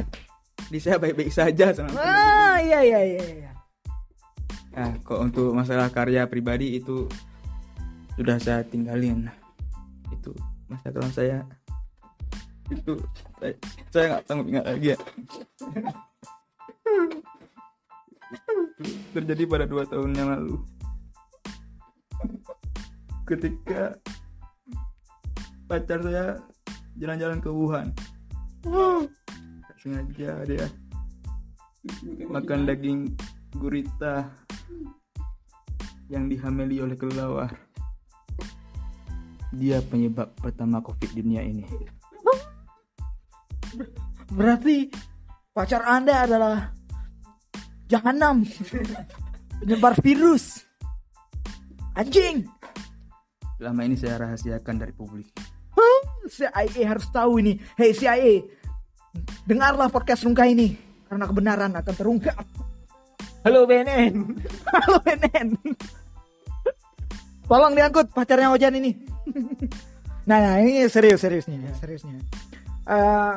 Di 0.72 0.80
saya 0.80 0.96
baik-baik 0.96 1.28
saja 1.28 1.76
sama 1.76 1.92
ah 2.00 2.56
iya 2.56 2.80
iya 2.80 3.00
iya 3.04 3.22
iya. 3.44 3.52
Nah, 4.74 4.90
kok 5.04 5.20
untuk 5.20 5.52
masalah 5.52 5.92
karya 5.92 6.24
pribadi 6.24 6.80
itu 6.80 7.04
sudah 8.16 8.40
saya 8.40 8.64
tinggalin. 8.64 9.28
Itu 10.08 10.32
masa 10.66 10.88
kelam 10.88 11.12
saya. 11.12 11.44
Itu 12.72 13.04
saya 13.92 14.16
nggak 14.16 14.22
sanggup 14.24 14.48
ingat 14.48 14.64
lagi 14.64 14.96
ya 14.96 14.98
terjadi 19.14 19.42
pada 19.46 19.64
dua 19.68 19.84
tahun 19.86 20.10
yang 20.14 20.28
lalu. 20.34 20.56
Ketika 23.24 23.96
pacar 25.64 25.98
saya 26.04 26.38
jalan-jalan 27.00 27.38
ke 27.40 27.50
Wuhan. 27.50 27.88
Sengaja 29.80 30.40
dia 30.48 30.66
makan 32.24 32.64
daging 32.64 33.12
gurita 33.60 34.32
yang 36.08 36.28
dihamili 36.28 36.80
oleh 36.80 36.96
kelelawar. 36.96 37.52
Dia 39.54 39.78
penyebab 39.84 40.34
pertama 40.40 40.82
covid 40.82 41.14
dunia 41.14 41.44
ini. 41.44 41.64
Berarti 44.34 44.90
pacar 45.54 45.86
anda 45.86 46.26
adalah 46.26 46.74
jahanam. 47.88 48.44
Penyebar 49.60 49.96
virus. 50.00 50.64
Anjing. 51.94 52.48
Selama 53.60 53.80
ini 53.86 53.94
saya 53.94 54.18
rahasiakan 54.18 54.74
dari 54.82 54.92
publik. 54.92 55.30
Huh, 55.74 56.02
CIA 56.26 56.82
harus 56.86 57.06
tahu 57.10 57.38
ini. 57.38 57.58
Hei 57.78 57.94
CIA 57.94 58.42
dengarlah 59.46 59.90
podcast 59.90 60.26
Rungka 60.26 60.46
ini. 60.46 60.74
Karena 61.06 61.30
kebenaran 61.30 61.72
akan 61.72 61.94
terungkap. 61.94 62.44
Halo 63.44 63.68
BNN. 63.68 64.14
halo 64.72 64.98
NN 65.04 65.48
tolong 67.48 67.72
diangkut 67.76 68.10
pacarnya 68.12 68.52
Ojan 68.52 68.74
ini. 68.76 68.92
Nah, 70.24 70.40
nah 70.40 70.56
ini 70.56 70.88
serius 70.88 71.20
seriusnya 71.20 71.60
seriusnya 71.76 72.16
Eh, 72.84 73.36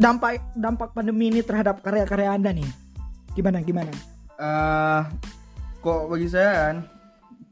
dampak 0.00 0.56
dampak 0.56 0.96
pandemi 0.96 1.28
ini 1.28 1.44
terhadap 1.44 1.84
karya-karya 1.84 2.32
anda 2.32 2.48
nih 2.52 2.64
gimana 3.32 3.58
gimana? 3.64 3.92
Eh 4.36 5.02
kok 5.82 6.06
bagi 6.08 6.28
saya 6.30 6.50
kan 6.70 6.76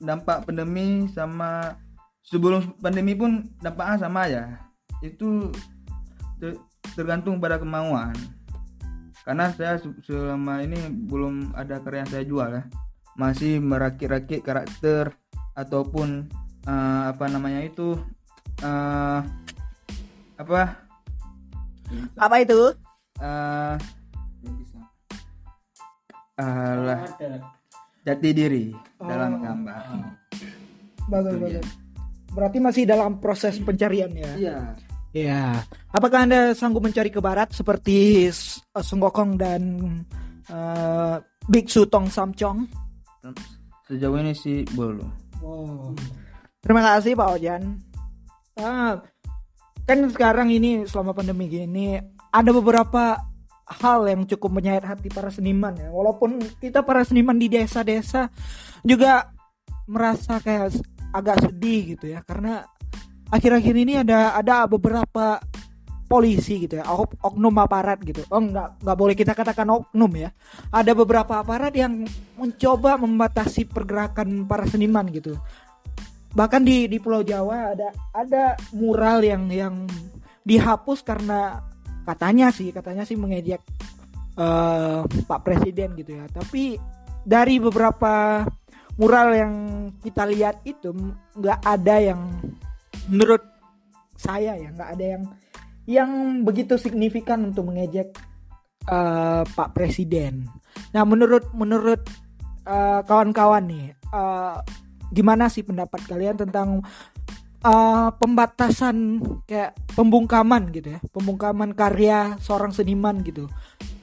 dampak 0.01 0.49
pandemi 0.49 1.11
sama 1.13 1.77
sebelum 2.25 2.79
pandemi 2.81 3.13
pun 3.13 3.45
dampaknya 3.61 3.97
sama 4.01 4.23
ya 4.31 4.45
itu 5.05 5.51
ter- 6.41 6.61
tergantung 6.95 7.41
pada 7.41 7.61
kemauan. 7.61 8.15
Karena 9.25 9.53
saya 9.53 9.77
se- 9.77 10.01
selama 10.05 10.65
ini 10.65 10.89
belum 11.09 11.53
ada 11.53 11.81
karya 11.85 12.05
yang 12.05 12.11
saya 12.11 12.25
jual 12.25 12.49
ya. 12.49 12.63
Masih 13.19 13.61
merakit-rakit 13.61 14.41
karakter 14.41 15.13
ataupun 15.53 16.31
eh, 16.65 17.03
apa 17.13 17.25
namanya 17.29 17.65
itu 17.65 17.97
eh 18.65 19.21
apa? 20.41 20.61
Apa 22.17 22.37
itu? 22.41 22.73
Eh 23.21 24.00
alah 26.41 27.05
jati 28.01 28.29
diri 28.33 28.73
dalam 28.97 29.37
Oh. 29.37 29.41
gambar 29.43 29.85
bagus 31.07 31.31
Itu 31.31 31.39
dia. 31.39 31.61
bagus 31.61 31.69
berarti 32.31 32.59
masih 32.59 32.83
dalam 32.87 33.19
proses 33.19 33.61
pencarian 33.61 34.11
ya 34.11 34.33
iya 34.37 34.59
Ya, 35.11 35.67
apakah 35.91 36.23
anda 36.23 36.55
sanggup 36.55 36.87
mencari 36.87 37.11
ke 37.11 37.19
barat 37.19 37.51
seperti 37.51 38.31
S- 38.31 38.63
eh, 38.71 38.87
dan 39.35 39.63
eh, 40.47 41.17
Biksu 41.51 41.91
Tong 41.91 42.07
Samcong? 42.07 42.63
sejauh 43.91 44.15
ini 44.23 44.31
sih 44.31 44.63
belum 44.71 45.03
Wow. 45.43 45.99
Terima 46.63 46.95
kasih 46.95 47.19
Pak 47.19 47.29
Ojan. 47.35 47.75
Ah, 48.55 49.03
kan 49.83 49.99
sekarang 50.07 50.55
ini 50.55 50.87
selama 50.87 51.11
pandemi 51.11 51.51
gini 51.51 51.99
ada 52.31 52.51
beberapa 52.55 53.19
hal 53.71 54.03
yang 54.11 54.27
cukup 54.27 54.51
menyayat 54.59 54.83
hati 54.83 55.07
para 55.07 55.31
seniman 55.31 55.73
ya. 55.79 55.89
Walaupun 55.95 56.43
kita 56.59 56.83
para 56.83 57.07
seniman 57.07 57.39
di 57.39 57.47
desa-desa 57.47 58.27
juga 58.83 59.31
merasa 59.87 60.43
kayak 60.43 60.83
agak 61.15 61.47
sedih 61.47 61.95
gitu 61.95 62.11
ya. 62.11 62.27
Karena 62.27 62.67
akhir-akhir 63.31 63.75
ini 63.79 64.03
ada 64.03 64.35
ada 64.35 64.67
beberapa 64.67 65.39
polisi 66.11 66.67
gitu 66.67 66.83
ya 66.83 66.91
ok- 66.91 67.23
oknum 67.23 67.55
aparat 67.63 68.03
gitu. 68.03 68.27
Oh 68.35 68.43
nggak 68.43 68.83
nggak 68.83 68.99
boleh 68.99 69.15
kita 69.15 69.33
katakan 69.39 69.71
oknum 69.71 70.11
ya. 70.19 70.35
Ada 70.75 70.91
beberapa 70.91 71.39
aparat 71.39 71.71
yang 71.79 72.03
mencoba 72.35 72.99
membatasi 72.99 73.71
pergerakan 73.71 74.51
para 74.51 74.67
seniman 74.67 75.07
gitu. 75.15 75.39
Bahkan 76.35 76.67
di 76.67 76.91
di 76.91 76.99
Pulau 76.99 77.23
Jawa 77.23 77.79
ada 77.79 77.95
ada 78.11 78.59
mural 78.75 79.23
yang 79.23 79.47
yang 79.47 79.87
dihapus 80.43 81.07
karena 81.07 81.70
katanya 82.05 82.49
sih 82.51 82.73
katanya 82.73 83.05
sih 83.05 83.17
mengejek 83.17 83.63
eh, 84.37 85.01
Pak 85.05 85.41
Presiden 85.45 85.97
gitu 85.97 86.17
ya. 86.21 86.27
Tapi 86.31 86.77
dari 87.25 87.61
beberapa 87.61 88.45
mural 88.97 89.29
yang 89.33 89.55
kita 90.05 90.29
lihat 90.29 90.61
itu 90.69 90.93
nggak 91.37 91.61
ada 91.65 91.97
yang 92.01 92.21
menurut 93.09 93.41
saya 94.21 94.53
ya 94.61 94.69
nggak 94.77 94.91
ada 94.93 95.07
yang 95.17 95.23
yang 95.89 96.11
begitu 96.45 96.77
signifikan 96.77 97.41
untuk 97.49 97.73
mengejek 97.73 98.13
eh, 98.89 99.43
Pak 99.45 99.71
Presiden. 99.73 100.45
Nah 100.93 101.03
menurut 101.09 101.49
menurut 101.57 102.05
eh, 102.69 103.01
kawan-kawan 103.05 103.65
nih 103.65 103.87
eh, 103.97 104.57
gimana 105.11 105.51
sih 105.51 105.67
pendapat 105.67 106.07
kalian 106.07 106.39
tentang 106.39 106.85
eh, 107.61 108.09
pembatasan 108.17 109.21
kayak 109.45 109.77
pembungkaman 109.93 110.73
gitu 110.73 110.97
ya. 110.97 111.01
Pembungkaman 111.13 111.77
karya 111.77 112.37
seorang 112.41 112.73
seniman 112.73 113.21
gitu. 113.21 113.47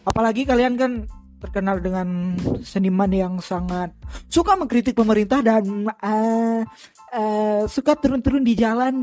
Apalagi 0.07 0.47
kalian 0.47 0.79
kan 0.79 0.91
terkenal 1.37 1.77
dengan 1.77 2.33
seniman 2.65 3.13
yang 3.13 3.33
sangat 3.37 3.93
suka 4.25 4.57
mengkritik 4.57 4.97
pemerintah 4.97 5.45
dan 5.45 5.85
eh, 6.01 6.61
eh, 7.13 7.61
suka 7.69 7.93
turun-turun 7.93 8.41
di 8.41 8.57
jalan 8.57 8.95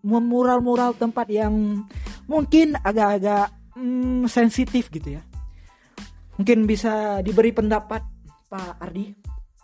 memural-mural 0.00 0.96
tempat 0.96 1.28
yang 1.28 1.84
mungkin 2.24 2.80
agak-agak 2.80 3.52
mm, 3.76 4.24
sensitif 4.28 4.88
gitu 4.88 5.20
ya. 5.20 5.22
Mungkin 6.40 6.64
bisa 6.64 7.20
diberi 7.20 7.52
pendapat 7.52 8.00
Pak 8.48 8.80
Ardi. 8.80 9.12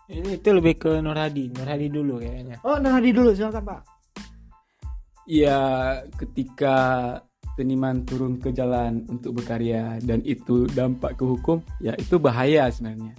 Ini 0.09 0.41
itu 0.41 0.49
lebih 0.53 0.81
ke 0.81 0.91
Nur 1.05 1.17
Hadi, 1.17 1.53
Nur 1.53 1.69
Hadi 1.69 1.89
dulu 1.89 2.21
kayaknya. 2.21 2.61
oh 2.65 2.77
Nur 2.77 2.93
Hadi 2.93 3.11
dulu. 3.13 3.33
Silakan 3.33 3.65
Pak 3.65 3.98
Ya 5.29 5.61
ketika 6.17 6.77
seniman 7.53 8.09
turun 8.09 8.41
ke 8.41 8.49
jalan 8.49 9.05
untuk 9.13 9.37
berkarya 9.37 10.01
dan 10.01 10.25
itu 10.25 10.65
dampak 10.73 11.21
ke 11.21 11.25
hukum, 11.29 11.61
ya 11.85 11.93
itu 12.01 12.17
bahaya 12.17 12.73
sebenarnya. 12.73 13.13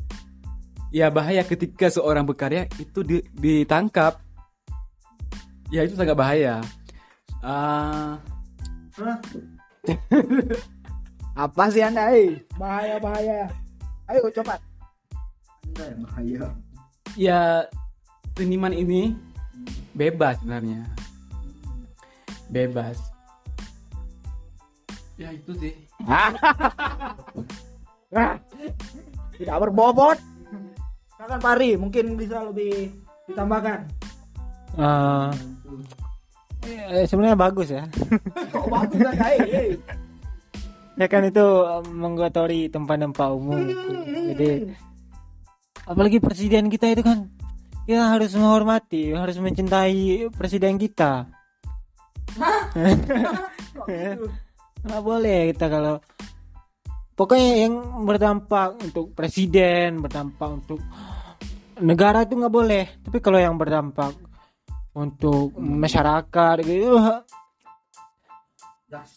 Ya 0.89 1.13
bahaya 1.13 1.45
ketika 1.45 1.85
seorang 1.93 2.25
berkarya 2.25 2.65
itu 2.81 3.05
di- 3.05 3.27
ditangkap. 3.37 4.17
Ya 5.69 5.85
itu 5.85 5.93
sangat 5.93 6.17
bahaya. 6.17 6.65
Ah, 7.45 8.17
apa 11.39 11.63
sih 11.71 11.79
anda 11.79 12.11
eh 12.11 12.35
bahaya 12.59 12.99
bahaya 12.99 13.47
ayo 14.11 14.27
cepat 14.27 14.59
Anda 15.71 15.83
yang 15.87 16.01
bahaya. 16.03 16.43
ya 17.15 17.39
seniman 18.35 18.75
ini 18.75 19.15
bebas 19.95 20.35
sebenarnya. 20.43 20.83
Bebas. 22.49 22.97
Ya 25.15 25.29
itu 25.33 25.51
sih. 25.57 25.73
Nah, 28.09 28.41
tidak 29.37 29.57
berbobot. 29.61 30.17
Silakan 31.13 31.39
Pari, 31.43 31.77
mungkin 31.77 32.17
bisa 32.17 32.41
lebih 32.41 32.89
ditambahkan. 33.29 33.85
Eh, 34.79 35.29
eh, 36.65 37.03
sebenarnya 37.05 37.37
bagus 37.37 37.69
ya. 37.69 37.83
Kok 38.49 38.67
bagus 38.75 38.99
kan, 39.03 39.15
hey, 39.19 39.75
ya 40.95 41.07
kan 41.11 41.27
itu 41.27 41.45
eh, 41.45 41.81
menggotori 41.91 42.71
tempat-tempat 42.71 43.29
umum 43.33 43.59
gitu. 43.67 43.89
Jadi 44.33 44.49
apalagi 45.89 46.17
presiden 46.21 46.69
kita 46.69 46.93
itu 46.93 47.01
kan 47.01 47.27
kita 47.89 48.13
harus 48.13 48.37
menghormati, 48.37 49.11
harus 49.11 49.37
mencintai 49.41 50.29
presiden 50.33 50.77
kita. 50.77 51.25
Nggak 54.85 55.03
boleh 55.03 55.51
kita 55.51 55.65
kalau 55.67 55.95
pokoknya 57.17 57.67
yang 57.67 57.75
berdampak 58.07 58.79
untuk 58.79 59.11
presiden, 59.11 59.99
berdampak 59.99 60.49
untuk 60.49 60.79
negara 61.83 62.23
itu 62.23 62.39
nggak 62.39 62.53
boleh. 62.53 62.85
Tapi 63.03 63.17
kalau 63.19 63.39
yang 63.39 63.59
berdampak 63.59 64.15
untuk 64.95 65.53
masyarakat 65.55 66.55
gitu 66.65 66.97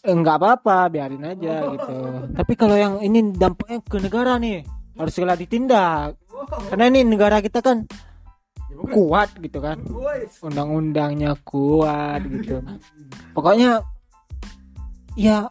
enggak 0.05 0.37
apa-apa 0.37 0.85
biarin 0.93 1.25
aja 1.25 1.65
gitu. 1.73 1.97
Tapi 2.37 2.53
kalau 2.53 2.77
yang 2.77 3.01
ini 3.01 3.33
dampaknya 3.33 3.81
ke 3.81 3.97
negara 3.97 4.37
nih 4.37 4.61
harus 4.93 5.13
segera 5.13 5.33
ditindak. 5.33 6.13
Karena 6.69 6.93
ini 6.93 7.01
negara 7.01 7.41
kita 7.41 7.65
kan 7.65 7.81
kuat 8.93 9.29
gitu 9.37 9.61
kan. 9.61 9.77
Undang-undangnya 10.41 11.37
kuat 11.45 12.25
gitu. 12.25 12.61
Pokoknya 13.33 13.85
ya 15.13 15.49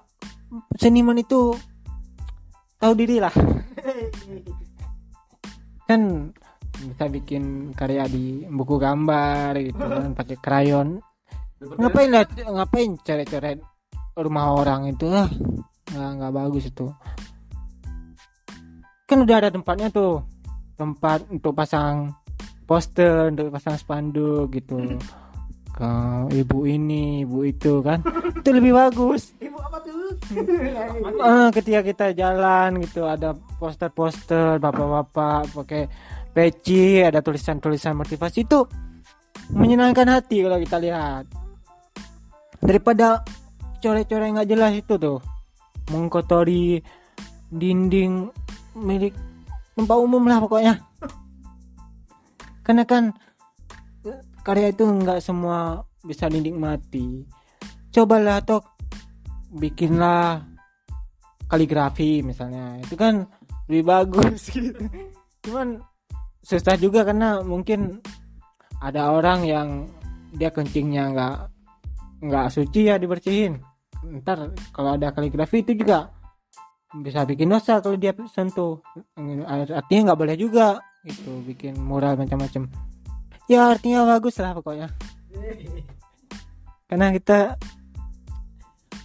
seniman 0.77 1.19
itu 1.19 1.55
tahu 2.83 2.93
diri 2.99 3.23
lah. 3.23 3.35
Kan 5.89 6.33
bisa 6.73 7.05
bikin 7.07 7.71
karya 7.77 8.09
di 8.11 8.43
buku 8.49 8.81
gambar 8.81 9.55
gitu 9.61 9.79
kan 9.79 10.19
pakai 10.19 10.37
krayon. 10.41 10.99
Ngapain 11.63 12.11
lah 12.11 12.27
ngapain 12.27 12.99
coret-coret 12.99 13.61
rumah 14.19 14.57
orang 14.57 14.91
itu 14.91 15.07
ah 15.07 15.31
nggak 15.93 16.11
nggak 16.19 16.33
bagus 16.33 16.65
itu. 16.67 16.91
Kan 19.07 19.23
udah 19.23 19.47
ada 19.47 19.51
tempatnya 19.53 19.93
tuh. 19.93 20.27
Tempat 20.75 21.31
untuk 21.31 21.55
pasang 21.55 22.11
poster 22.73 23.29
untuk 23.29 23.53
pasang 23.53 23.77
spanduk 23.77 24.49
gitu. 24.49 24.97
Ke 25.77 25.93
ibu 26.33 26.65
ini 26.65 27.21
ibu 27.21 27.45
itu 27.45 27.85
kan. 27.85 28.01
Itu 28.41 28.49
lebih 28.49 28.73
bagus. 28.73 29.37
Ibu 29.37 29.59
apa 29.61 29.77
tuh? 29.85 30.17
Ah, 31.21 31.53
ketika 31.53 31.85
kita 31.85 32.07
jalan 32.17 32.81
gitu 32.81 33.05
ada 33.05 33.37
poster-poster 33.61 34.57
bapak-bapak 34.57 35.53
pakai 35.53 35.83
peci 36.33 37.05
ada 37.05 37.21
tulisan-tulisan 37.21 37.93
motivasi 37.93 38.49
itu 38.49 38.65
menyenangkan 39.53 40.09
hati 40.09 40.41
kalau 40.41 40.57
kita 40.57 40.81
lihat. 40.81 41.25
Daripada 42.57 43.21
coret-coret 43.85 44.33
nggak 44.33 44.49
jelas 44.49 44.73
itu 44.73 44.97
tuh. 44.97 45.21
Mengkotori 45.93 46.81
dinding 47.53 48.33
milik 48.81 49.13
tempat 49.77 49.97
umum 50.01 50.25
lah 50.25 50.41
pokoknya 50.41 50.81
karena 52.62 52.87
kan 52.87 53.14
karya 54.42 54.75
itu 54.75 54.83
nggak 54.87 55.22
semua 55.22 55.87
bisa 56.03 56.27
dinikmati. 56.27 57.22
Cobalah 57.94 58.42
toh 58.42 58.62
bikinlah 59.55 60.42
kaligrafi 61.46 62.25
misalnya. 62.27 62.81
Itu 62.83 62.98
kan 62.98 63.27
lebih 63.70 63.85
bagus 63.87 64.48
gitu. 64.55 64.75
Cuman 65.46 65.79
susah 66.42 66.75
juga 66.79 67.07
karena 67.07 67.42
mungkin 67.42 68.03
ada 68.83 69.14
orang 69.14 69.46
yang 69.46 69.68
dia 70.35 70.51
kencingnya 70.51 71.14
nggak 71.14 71.37
nggak 72.27 72.46
suci 72.51 72.90
ya 72.90 72.98
dibersihin. 72.98 73.62
Ntar 74.03 74.51
kalau 74.75 74.98
ada 74.98 75.14
kaligrafi 75.14 75.62
itu 75.62 75.79
juga 75.79 76.11
bisa 76.92 77.22
bikin 77.22 77.48
dosa 77.48 77.79
kalau 77.79 77.94
dia 77.94 78.11
sentuh. 78.27 78.83
Artinya 79.70 80.11
nggak 80.11 80.18
boleh 80.18 80.37
juga 80.37 80.83
itu 81.03 81.31
bikin 81.47 81.75
mural 81.79 82.15
macam-macam. 82.15 82.71
Ya 83.51 83.67
artinya 83.67 84.07
bagus 84.07 84.38
lah 84.38 84.55
pokoknya. 84.55 84.88
Karena 86.87 87.11
kita 87.11 87.59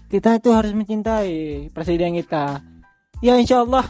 kita 0.07 0.39
itu 0.39 0.49
harus 0.53 0.71
mencintai 0.77 1.67
presiden 1.73 2.15
kita. 2.21 2.62
Ya 3.19 3.36
insya 3.36 3.65
Allah 3.65 3.86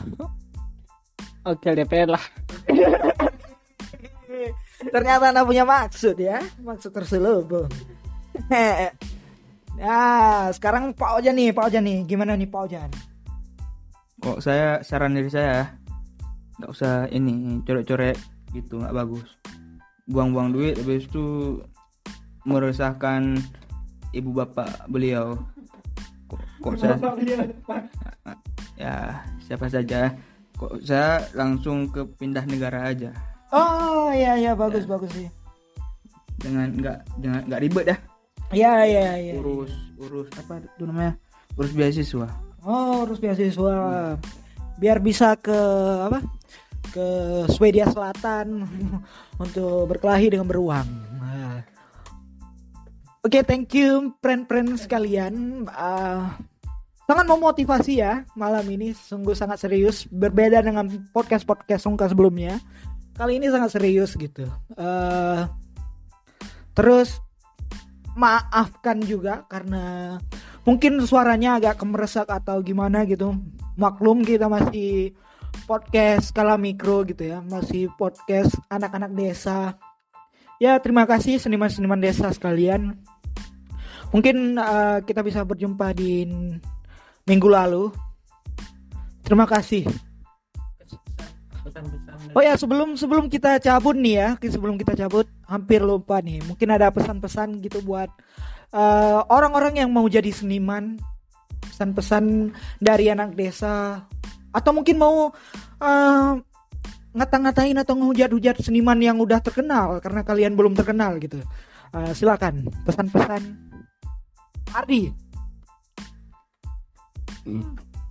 oke 1.48 1.68
DPR 1.68 2.12
lah. 2.12 2.24
Ternyata 4.78 5.34
anda 5.34 5.42
punya 5.42 5.66
maksud 5.66 6.14
ya, 6.22 6.38
maksud 6.62 6.94
terselubung. 6.94 7.66
Nah, 8.48 8.94
sekarang 10.56 10.94
Pak 10.94 11.18
Ojan 11.18 11.34
nih, 11.34 11.50
Pak 11.50 11.74
Ojan 11.74 11.84
nih, 11.84 12.06
gimana 12.06 12.38
nih 12.38 12.46
Pak 12.46 12.62
Ojan? 12.70 12.90
Kok 14.22 14.38
saya 14.38 14.86
saran 14.86 15.18
dari 15.18 15.34
saya 15.34 15.77
nggak 16.58 16.72
usah 16.74 17.06
ini 17.14 17.62
coret-coret 17.62 18.18
gitu 18.54 18.82
nggak 18.82 18.96
bagus. 18.96 19.28
Buang-buang 20.10 20.56
duit 20.56 20.80
habis 20.80 21.06
itu 21.06 21.60
meresahkan 22.48 23.38
ibu 24.16 24.32
bapak 24.34 24.88
beliau. 24.90 25.38
Kok, 26.28 26.42
kok 26.64 26.74
saya 26.80 26.96
ya 28.76 29.22
siapa 29.44 29.68
saja. 29.70 30.12
Kok 30.58 30.82
saya 30.82 31.22
langsung 31.38 31.92
ke 31.94 32.02
pindah 32.18 32.44
negara 32.50 32.90
aja. 32.90 33.14
Oh 33.54 34.10
iya 34.12 34.36
iya 34.36 34.52
bagus 34.58 34.84
bagus 34.90 35.12
sih. 35.14 35.30
jangan 36.38 36.70
nggak 36.70 36.98
jangan 37.22 37.42
nggak 37.50 37.62
ribet 37.66 37.86
dah. 37.90 38.00
Iya 38.54 38.74
iya 38.86 39.06
iya. 39.18 39.34
urus 39.42 39.74
urus 39.98 40.30
apa 40.38 40.62
itu 40.62 40.84
namanya? 40.86 41.14
Urus 41.58 41.74
beasiswa. 41.74 42.28
Oh 42.68 43.06
harus 43.06 43.20
beasiswa 43.22 43.76
biar 44.78 45.02
bisa 45.04 45.36
ke 45.38 45.60
apa? 46.08 46.22
Ke 46.94 47.08
Swedia 47.52 47.90
Selatan 47.92 48.64
untuk 49.44 49.90
berkelahi 49.92 50.32
dengan 50.34 50.48
beruang. 50.48 50.88
Nah. 51.20 51.62
Oke, 53.26 53.44
thank 53.44 53.76
you 53.76 54.16
friend-friend 54.24 54.80
sekalian. 54.80 55.68
Ah, 55.74 56.40
sangat 57.08 57.26
memotivasi 57.26 58.04
ya 58.04 58.28
malam 58.36 58.68
ini 58.68 58.92
sungguh 58.92 59.32
sangat 59.32 59.64
serius 59.64 60.04
berbeda 60.12 60.60
dengan 60.60 60.92
podcast 61.16 61.48
podcast 61.48 61.88
Sungka 61.88 62.12
sebelumnya 62.12 62.60
kali 63.16 63.40
ini 63.40 63.48
sangat 63.48 63.80
serius 63.80 64.14
gitu 64.20 64.44
Eh, 64.76 65.42
terus 66.76 67.24
maafkan 68.14 69.00
juga 69.02 69.48
karena 69.48 70.18
mungkin 70.68 71.00
suaranya 71.08 71.56
agak 71.56 71.80
kemeresak 71.80 72.28
atau 72.28 72.60
gimana 72.60 73.08
gitu. 73.08 73.40
Maklum 73.80 74.28
kita 74.28 74.52
masih 74.52 75.16
podcast 75.64 76.36
skala 76.36 76.60
mikro 76.60 77.08
gitu 77.08 77.24
ya. 77.24 77.40
Masih 77.40 77.88
podcast 77.96 78.52
anak-anak 78.68 79.16
desa. 79.16 79.80
Ya 80.60 80.76
terima 80.84 81.08
kasih 81.08 81.40
seniman-seniman 81.40 82.04
desa 82.04 82.28
sekalian. 82.36 83.00
Mungkin 84.12 84.60
eh, 84.60 85.00
kita 85.08 85.24
bisa 85.24 85.48
berjumpa 85.48 85.96
di 85.96 86.28
minggu 87.24 87.48
lalu. 87.48 87.96
Terima 89.24 89.48
kasih. 89.48 89.88
Oh 92.36 92.44
ya 92.44 92.60
sebelum 92.60 93.00
sebelum 93.00 93.32
kita 93.32 93.60
cabut 93.64 93.96
nih 93.96 94.16
ya, 94.20 94.30
sebelum 94.40 94.76
kita 94.76 95.00
cabut 95.00 95.28
hampir 95.48 95.82
lupa 95.82 96.20
nih. 96.20 96.44
Mungkin 96.44 96.68
ada 96.70 96.92
pesan-pesan 96.92 97.64
gitu 97.64 97.82
buat 97.82 98.12
eh, 98.76 99.20
orang-orang 99.32 99.82
yang 99.82 99.90
mau 99.90 100.06
jadi 100.06 100.30
seniman, 100.30 101.00
pesan-pesan 101.64 102.52
dari 102.84 103.10
anak 103.10 103.34
desa, 103.34 104.04
atau 104.52 104.72
mungkin 104.76 105.00
mau 105.00 105.32
eh, 105.82 106.32
ngata-ngatain 107.18 107.80
atau 107.82 107.98
ngehujat-hujat 107.98 108.62
seniman 108.62 109.00
yang 109.02 109.18
udah 109.18 109.42
terkenal 109.42 109.98
karena 110.04 110.22
kalian 110.22 110.54
belum 110.54 110.78
terkenal 110.78 111.18
gitu. 111.18 111.42
Eh, 111.96 112.12
silakan 112.14 112.68
pesan-pesan. 112.84 113.42
Ardi. 114.76 115.10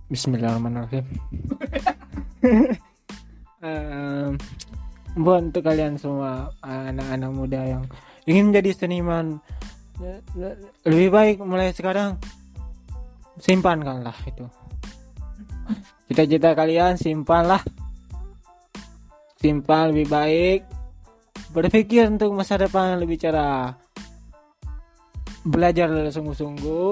Bismillahirrahmanirrahim. 0.09 1.05
Em, 3.57 4.37
buat 5.17 5.51
untuk 5.51 5.65
kalian 5.65 5.97
semua 5.97 6.53
anak-anak 6.61 7.31
muda 7.33 7.61
yang 7.65 7.83
ingin 8.29 8.53
menjadi 8.53 8.71
seniman 8.85 9.41
le- 9.97 10.23
le- 10.37 10.57
lebih 10.85 11.09
baik 11.09 11.35
mulai 11.41 11.73
sekarang 11.73 12.21
simpankanlah 13.41 14.15
itu. 14.29 14.45
Cita-cita 16.07 16.55
kalian 16.55 16.95
simpanlah. 16.95 17.61
Simpan 19.37 19.93
lebih 19.93 20.07
baik 20.09 20.61
berpikir 21.53 22.09
untuk 22.09 22.33
masa 22.33 22.57
depan 22.57 22.97
lebih 22.99 23.17
cerah 23.21 23.77
belajar 25.47 25.87
sungguh-sungguh 26.11 26.89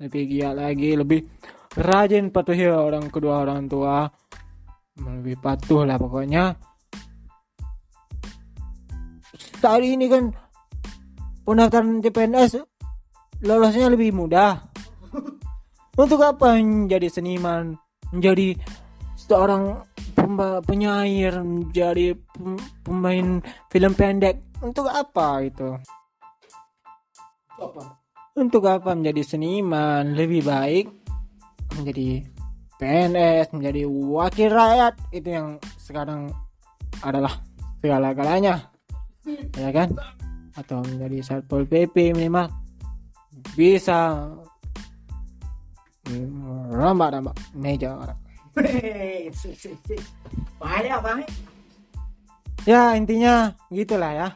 lebih 0.00 0.22
giat 0.24 0.56
lagi 0.56 0.96
lebih 0.96 1.28
rajin 1.76 2.32
patuhi 2.32 2.66
orang 2.72 3.12
kedua 3.12 3.44
orang 3.44 3.68
tua 3.68 4.08
lebih 4.96 5.36
patuh 5.38 5.84
lah 5.84 6.00
pokoknya 6.00 6.56
saat 9.60 9.84
ini 9.84 10.08
kan 10.08 10.32
pendaftaran 11.44 12.00
CPNS 12.00 12.64
lolosnya 13.44 13.92
lebih 13.92 14.16
mudah. 14.16 14.56
Untuk 16.00 16.24
apa 16.24 16.56
menjadi 16.56 17.12
seniman 17.12 17.76
menjadi 18.10 18.56
seorang 19.20 19.84
pemba- 20.16 20.64
penyair 20.64 21.44
menjadi 21.44 22.16
pem- 22.16 22.64
pemain 22.80 23.44
film 23.68 23.92
pendek? 23.92 24.40
Untuk 24.64 24.88
apa 24.88 25.44
itu? 25.44 25.76
Untuk 28.36 28.64
apa? 28.64 28.96
Menjadi 28.96 29.20
seniman? 29.20 30.16
Lebih 30.16 30.40
baik 30.40 30.86
menjadi 31.76 32.24
PNS 32.80 33.52
menjadi 33.52 33.84
wakil 33.84 34.48
rakyat. 34.48 34.94
Itu 35.12 35.28
yang 35.28 35.48
sekarang 35.76 36.32
adalah 37.04 37.44
segala-galanya 37.84 38.69
ya 39.56 39.70
kan? 39.70 39.88
Atau 40.56 40.82
menjadi 40.82 41.18
satpol 41.22 41.66
pp 41.66 42.14
minimal. 42.14 42.50
Bisa. 43.54 44.30
Rambak-rambak 46.74 47.36
meja 47.54 47.94
orang. 47.94 48.18
Banyak 50.58 51.00
banget. 51.00 51.28
ya 52.68 52.92
intinya 52.98 53.54
gitulah 53.72 54.12
ya. 54.12 54.28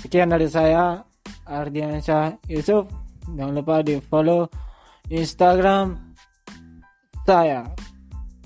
Sekian 0.00 0.30
dari 0.30 0.46
saya 0.46 1.02
Ardiansyah 1.44 2.38
Yusuf. 2.48 2.86
Jangan 3.26 3.54
lupa 3.58 3.82
di 3.82 3.98
follow 3.98 4.46
Instagram 5.10 6.14
saya. 7.26 7.66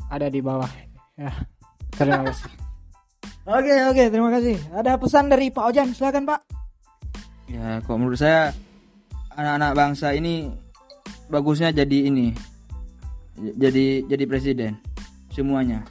Ada 0.09 0.33
di 0.33 0.41
bawah 0.41 0.71
ya. 1.15 1.31
Terima 1.95 2.25
kasih 2.25 2.70
Oke 3.51 3.75
oke 3.91 4.03
terima 4.15 4.31
kasih. 4.31 4.57
Ada 4.71 4.95
pesan 4.95 5.27
dari 5.27 5.51
Pak 5.51 5.65
Ojan 5.75 5.91
silakan 5.91 6.23
Pak. 6.23 6.41
Ya, 7.51 7.83
kok 7.83 7.99
menurut 7.99 8.15
saya 8.15 8.55
anak-anak 9.35 9.73
bangsa 9.75 10.15
ini 10.15 10.55
bagusnya 11.27 11.75
jadi 11.75 12.07
ini. 12.07 12.31
Jadi 13.59 14.07
jadi 14.07 14.25
presiden 14.31 14.79
semuanya. 15.35 15.83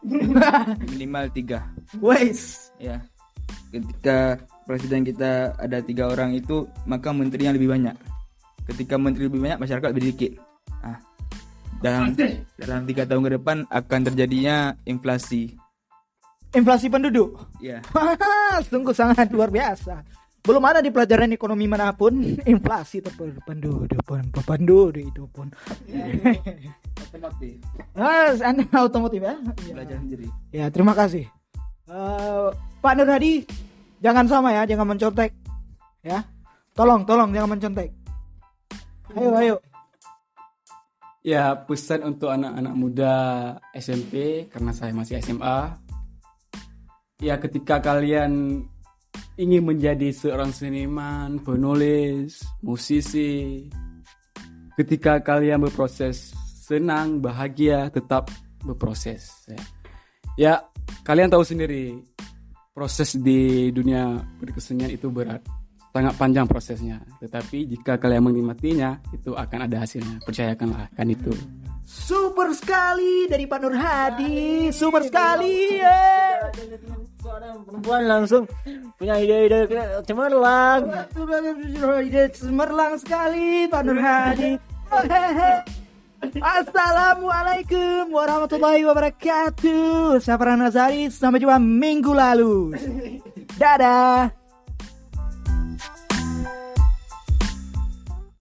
Minimal 0.96 1.28
tiga. 1.36 1.68
Wes. 2.00 2.72
Ya. 2.80 3.04
Ketika 3.68 4.40
presiden 4.64 5.04
kita 5.04 5.52
ada 5.60 5.84
tiga 5.84 6.08
orang 6.08 6.32
itu, 6.32 6.64
maka 6.88 7.12
menterinya 7.12 7.52
lebih 7.52 7.76
banyak. 7.76 7.92
Ketika 8.64 8.96
menteri 8.96 9.28
lebih 9.28 9.44
banyak, 9.44 9.60
masyarakat 9.60 9.88
lebih 9.92 10.04
sedikit. 10.08 10.32
Ah, 10.80 10.96
dalam 11.84 12.16
dalam 12.56 12.88
tiga 12.88 13.04
tahun 13.04 13.28
ke 13.28 13.30
depan 13.36 13.56
akan 13.68 14.00
terjadinya 14.08 14.72
inflasi. 14.88 15.60
Inflasi 16.50 16.90
penduduk. 16.90 17.38
Ya. 17.62 17.78
Sungguh 18.70 18.90
sangat 18.90 19.30
luar 19.30 19.54
biasa. 19.54 20.02
Belum 20.40 20.64
ada 20.64 20.80
di 20.80 20.88
pelajaran 20.88 21.30
ekonomi 21.36 21.68
mana 21.68 21.92
pun 21.92 22.16
inflasi 22.52 23.04
terpenduduk 23.04 24.00
pun 24.08 24.24
penduduk 24.32 25.04
itu 25.04 25.24
pun. 25.28 25.52
Otomatis. 27.10 27.60
Ah, 28.00 28.32
anda 28.40 28.64
otomotif 28.80 29.20
ya? 29.20 29.36
Iya. 29.36 29.72
Belajar 29.76 29.96
sendiri. 30.00 30.26
Ya, 30.54 30.66
terima 30.72 30.96
kasih. 30.96 31.28
Eh, 31.90 32.48
Pak 32.80 32.92
Nur 32.96 33.12
Hadi, 33.12 33.44
jangan 34.00 34.24
sama 34.24 34.56
ya, 34.56 34.64
jangan 34.64 34.96
mencontek. 34.96 35.34
Ya. 36.00 36.24
Tolong, 36.72 37.04
tolong 37.04 37.28
jangan 37.34 37.50
mencontek. 37.58 37.92
Ayo, 39.12 39.30
ayo. 39.36 39.56
Ya 41.20 41.52
pesan 41.52 42.16
untuk 42.16 42.32
anak-anak 42.32 42.74
muda 42.78 43.14
SMP 43.76 44.48
karena 44.48 44.72
saya 44.72 44.96
masih 44.96 45.20
SMA. 45.20 45.89
Ya 47.20 47.36
ketika 47.36 47.84
kalian 47.84 48.64
ingin 49.36 49.62
menjadi 49.64 50.08
seorang 50.12 50.52
seniman, 50.52 51.40
penulis, 51.40 52.40
musisi, 52.64 53.68
ketika 54.80 55.20
kalian 55.20 55.64
berproses 55.64 56.32
senang, 56.64 57.20
bahagia, 57.20 57.92
tetap 57.92 58.32
berproses. 58.64 59.32
Ya, 59.48 59.60
ya 60.36 60.52
kalian 61.04 61.28
tahu 61.28 61.44
sendiri 61.44 61.98
proses 62.72 63.18
di 63.18 63.68
dunia 63.74 64.20
berkesenian 64.38 64.88
itu 64.88 65.12
berat, 65.12 65.42
sangat 65.90 66.14
panjang 66.16 66.46
prosesnya. 66.46 67.02
Tetapi 67.18 67.66
jika 67.66 67.98
kalian 67.98 68.30
menikmatinya, 68.30 69.02
itu 69.10 69.34
akan 69.34 69.66
ada 69.66 69.82
hasilnya. 69.82 70.22
Percayakanlah 70.22 70.88
kan 70.94 71.10
itu. 71.10 71.34
Super 71.90 72.54
sekali 72.54 73.26
dari 73.26 73.50
Pak 73.50 73.58
Nur 73.60 73.74
Hadi. 73.74 74.70
Super 74.70 75.02
sekali. 75.02 75.82
ya. 75.82 75.98
Seorang 77.20 77.56
perempuan 77.68 78.02
langsung 78.08 78.42
punya 78.96 79.20
ide-ide 79.20 79.68
cemerlang 80.08 80.88
Cemerlang 82.32 82.96
sekali 82.96 83.68
Pak 83.68 83.82
Nur 83.84 84.00
Hadi. 84.00 84.56
Assalamualaikum 86.36 88.12
warahmatullahi 88.12 88.84
wabarakatuh. 88.84 90.20
Saya 90.20 90.36
Farhan 90.36 90.60
Nazari. 90.60 91.08
Sampai 91.08 91.40
jumpa 91.40 91.56
minggu 91.56 92.12
lalu. 92.12 92.76
Dadah. 93.60 94.39